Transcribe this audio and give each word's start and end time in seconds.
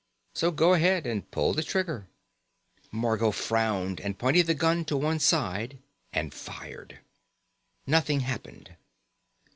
So 0.33 0.49
go 0.49 0.73
ahead 0.73 1.05
and 1.05 1.29
pull 1.29 1.53
the 1.53 1.61
trigger." 1.61 2.07
Margot 2.91 3.29
frowned 3.29 3.99
and 4.01 4.17
pointed 4.17 4.47
the 4.47 4.55
gun 4.55 4.83
to 4.85 4.97
one 4.97 5.19
side 5.19 5.77
and 6.11 6.33
fired. 6.33 7.01
Nothing 7.85 8.21
happened. 8.21 8.77